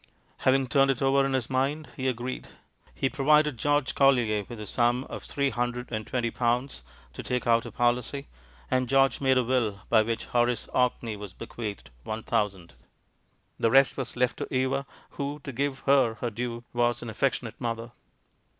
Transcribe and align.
Having 0.37 0.65
turned 0.69 0.89
it 0.89 0.99
over 0.99 1.23
in 1.23 1.33
his 1.33 1.47
mind, 1.47 1.87
he 1.95 2.07
agreed. 2.07 2.47
He 2.95 3.07
provided 3.07 3.59
George 3.59 3.93
Collier 3.93 4.43
with 4.49 4.57
the 4.57 4.65
sum 4.65 5.03
of 5.03 5.21
three 5.21 5.51
hundred 5.51 5.91
and 5.91 6.07
twenty 6.07 6.31
pounds 6.31 6.81
to 7.13 7.21
take 7.21 7.45
out 7.45 7.67
a 7.67 7.71
policy, 7.71 8.27
and 8.71 8.89
George 8.89 9.21
made 9.21 9.37
a 9.37 9.43
Will 9.43 9.81
by 9.89 10.01
which 10.01 10.25
Hor 10.25 10.49
ace 10.49 10.67
Orkney 10.73 11.15
was 11.15 11.33
bequeathed 11.33 11.91
one 12.03 12.23
thousand. 12.23 12.73
The 13.59 13.69
rest 13.69 13.95
was 13.95 14.17
left 14.17 14.37
to 14.37 14.51
Eva, 14.51 14.87
who, 15.11 15.39
to 15.43 15.51
give 15.51 15.81
her 15.81 16.15
her 16.15 16.31
due, 16.31 16.63
was 16.73 17.03
an 17.03 17.09
affectionate 17.11 17.61
mother. 17.61 17.91